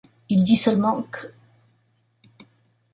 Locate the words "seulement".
0.55-1.03